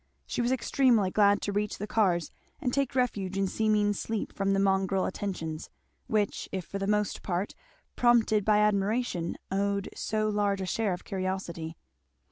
She 0.25 0.41
was 0.41 0.51
extremely 0.51 1.11
glad 1.11 1.43
to 1.43 1.51
reach 1.51 1.77
the 1.77 1.85
cars 1.85 2.31
and 2.59 2.73
take 2.73 2.95
refuge 2.95 3.37
in 3.37 3.45
seeming 3.45 3.93
sleep 3.93 4.33
from 4.33 4.53
the 4.53 4.59
mongrel 4.59 5.05
attentions, 5.05 5.69
which 6.07 6.49
if 6.51 6.65
for 6.65 6.79
the 6.79 6.87
most 6.87 7.21
part 7.21 7.53
prompted 7.95 8.43
by 8.43 8.57
admiration 8.57 9.37
owned 9.51 9.89
so 9.95 10.27
large 10.27 10.59
a 10.59 10.65
share 10.65 10.93
of 10.93 11.03
curiosity. 11.03 11.77